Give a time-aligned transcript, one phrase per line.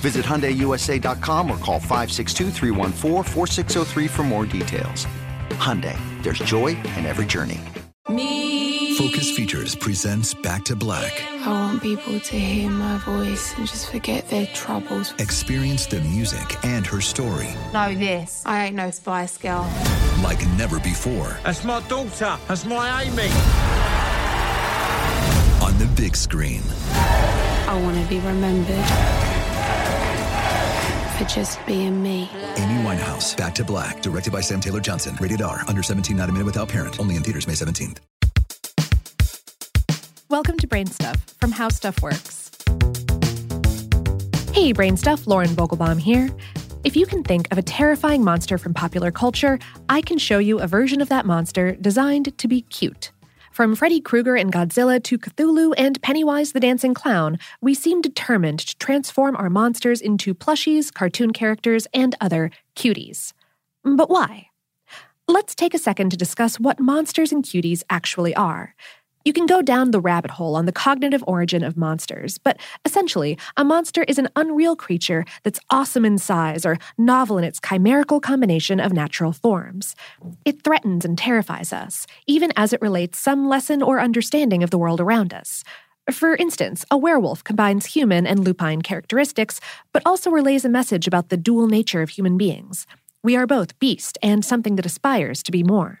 [0.00, 2.50] Visit HyundaiUSA.com or call 562
[4.08, 5.06] for more details.
[5.60, 7.60] Hyundai, there's joy in every journey.
[8.08, 8.94] Me.
[8.96, 11.22] Focus Features presents Back to Black.
[11.42, 15.12] I want people to hear my voice and just forget their troubles.
[15.18, 17.48] Experience the music and her story.
[17.72, 18.42] Know this.
[18.46, 19.70] I ain't no Spice Girl.
[20.22, 21.36] Like never before.
[21.44, 22.38] That's my daughter.
[22.48, 23.28] That's my Amy.
[25.62, 26.62] On the big screen.
[27.68, 29.29] I want to be remembered
[31.20, 32.30] for just being me.
[32.56, 35.16] Amy Winehouse, Back to Black, directed by Sam Taylor Johnson.
[35.20, 36.98] Rated R, under 17, not a minute without parent.
[36.98, 37.98] Only in theaters May 17th.
[40.30, 42.50] Welcome to Brain Stuff from How Stuff Works.
[44.52, 46.30] Hey, Brain Stuff, Lauren Vogelbaum here.
[46.84, 49.58] If you can think of a terrifying monster from popular culture,
[49.90, 53.10] I can show you a version of that monster designed to be cute.
[53.60, 58.60] From Freddy Krueger and Godzilla to Cthulhu and Pennywise the Dancing Clown, we seem determined
[58.60, 63.34] to transform our monsters into plushies, cartoon characters, and other cuties.
[63.84, 64.46] But why?
[65.28, 68.74] Let's take a second to discuss what monsters and cuties actually are.
[69.24, 73.36] You can go down the rabbit hole on the cognitive origin of monsters, but essentially,
[73.54, 78.18] a monster is an unreal creature that's awesome in size or novel in its chimerical
[78.18, 79.94] combination of natural forms.
[80.46, 84.78] It threatens and terrifies us, even as it relates some lesson or understanding of the
[84.78, 85.64] world around us.
[86.10, 89.60] For instance, a werewolf combines human and lupine characteristics,
[89.92, 92.86] but also relays a message about the dual nature of human beings.
[93.22, 95.99] We are both beast and something that aspires to be more.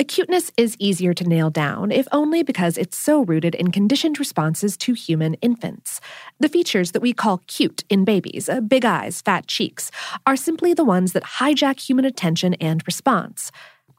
[0.00, 4.76] Acuteness is easier to nail down, if only because it's so rooted in conditioned responses
[4.76, 6.00] to human infants.
[6.38, 9.90] The features that we call cute in babies, uh, big eyes, fat cheeks,
[10.24, 13.50] are simply the ones that hijack human attention and response.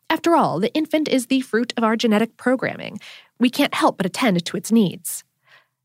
[0.09, 3.01] After all, the infant is the fruit of our genetic programming.
[3.37, 5.25] We can't help but attend to its needs.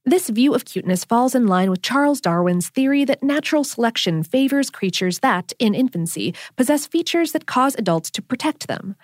[0.04, 4.70] This view of cuteness falls in line with Charles Darwin's theory that natural selection favors
[4.70, 8.94] creatures that, in infancy, possess features that cause adults to protect them.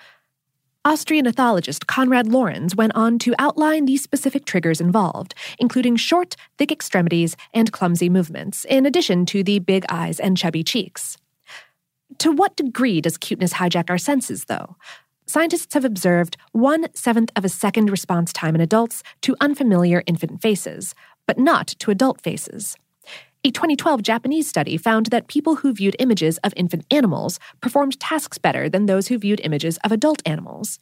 [0.82, 6.72] Austrian ethologist Konrad Lorenz went on to outline the specific triggers involved, including short, thick
[6.72, 11.18] extremities and clumsy movements, in addition to the big eyes and chubby cheeks.
[12.16, 14.76] To what degree does cuteness hijack our senses, though?
[15.26, 20.40] Scientists have observed one seventh of a second response time in adults to unfamiliar infant
[20.40, 20.94] faces,
[21.26, 22.78] but not to adult faces.
[23.42, 28.36] A 2012 Japanese study found that people who viewed images of infant animals performed tasks
[28.36, 30.78] better than those who viewed images of adult animals.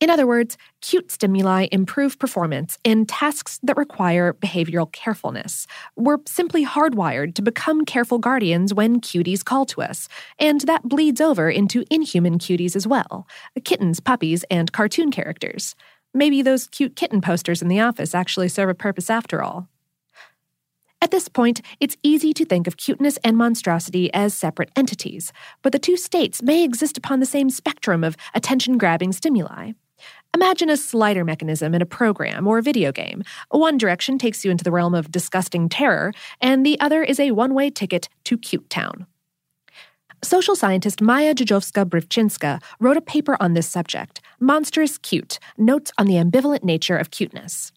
[0.00, 5.68] In other words, cute stimuli improve performance in tasks that require behavioral carefulness.
[5.94, 11.20] We're simply hardwired to become careful guardians when cuties call to us, and that bleeds
[11.20, 13.28] over into inhuman cuties as well
[13.62, 15.76] kittens, puppies, and cartoon characters.
[16.12, 19.68] Maybe those cute kitten posters in the office actually serve a purpose after all.
[21.00, 25.72] At this point, it's easy to think of cuteness and monstrosity as separate entities, but
[25.72, 29.72] the two states may exist upon the same spectrum of attention grabbing stimuli.
[30.34, 33.22] Imagine a slider mechanism in a program or a video game.
[33.50, 37.30] One direction takes you into the realm of disgusting terror, and the other is a
[37.30, 39.06] one way ticket to Cute Town.
[40.22, 46.06] Social scientist Maya Brzozowska Brywczynska wrote a paper on this subject, Monstrous Cute Notes on
[46.06, 47.72] the Ambivalent Nature of Cuteness.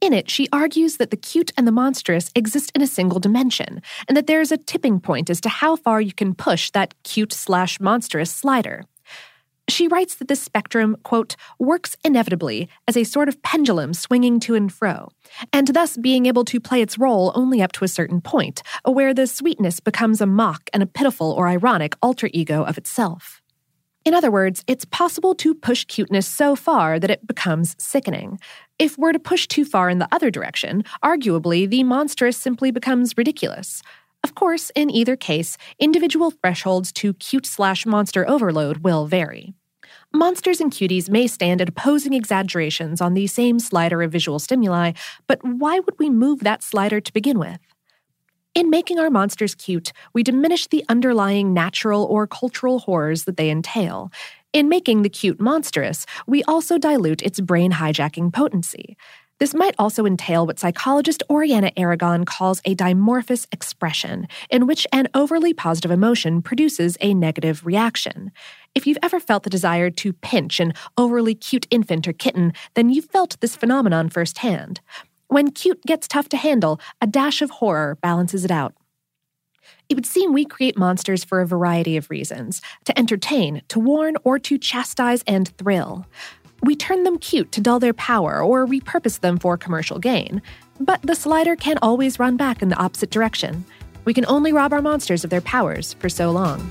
[0.00, 3.80] In it, she argues that the cute and the monstrous exist in a single dimension,
[4.08, 6.94] and that there is a tipping point as to how far you can push that
[7.02, 8.84] cute slash monstrous slider.
[9.68, 14.54] She writes that this spectrum, quote, works inevitably as a sort of pendulum swinging to
[14.54, 15.08] and fro,
[15.52, 19.12] and thus being able to play its role only up to a certain point, where
[19.12, 23.42] the sweetness becomes a mock and a pitiful or ironic alter ego of itself.
[24.06, 28.38] In other words, it's possible to push cuteness so far that it becomes sickening.
[28.78, 33.18] If we're to push too far in the other direction, arguably the monstrous simply becomes
[33.18, 33.82] ridiculous.
[34.22, 39.54] Of course, in either case, individual thresholds to cute slash monster overload will vary.
[40.14, 44.92] Monsters and cuties may stand at opposing exaggerations on the same slider of visual stimuli,
[45.26, 47.58] but why would we move that slider to begin with?
[48.56, 53.50] In making our monsters cute, we diminish the underlying natural or cultural horrors that they
[53.50, 54.10] entail.
[54.54, 58.96] In making the cute monstrous, we also dilute its brain hijacking potency.
[59.38, 65.08] This might also entail what psychologist Oriana Aragon calls a dimorphous expression, in which an
[65.12, 68.32] overly positive emotion produces a negative reaction.
[68.74, 72.88] If you've ever felt the desire to pinch an overly cute infant or kitten, then
[72.88, 74.80] you've felt this phenomenon firsthand.
[75.28, 78.74] When cute gets tough to handle, a dash of horror balances it out.
[79.88, 84.14] It would seem we create monsters for a variety of reasons to entertain, to warn,
[84.22, 86.06] or to chastise and thrill.
[86.62, 90.42] We turn them cute to dull their power or repurpose them for commercial gain.
[90.78, 93.64] But the slider can't always run back in the opposite direction.
[94.04, 96.70] We can only rob our monsters of their powers for so long.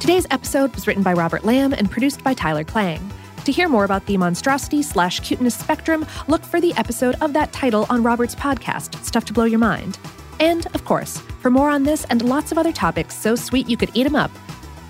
[0.00, 3.12] Today's episode was written by Robert Lamb and produced by Tyler Klang.
[3.44, 7.52] To hear more about the monstrosity slash cuteness spectrum, look for the episode of that
[7.52, 9.98] title on Robert's podcast, Stuff to Blow Your Mind.
[10.38, 13.78] And, of course, for more on this and lots of other topics so sweet you
[13.78, 14.30] could eat them up,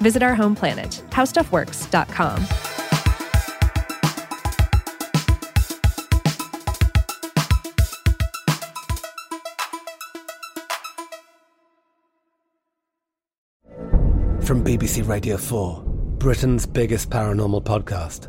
[0.01, 2.45] visit our home planet, howstuffworks.com.
[14.43, 15.83] From BBC Radio 4,
[16.19, 18.29] Britain's biggest paranormal podcast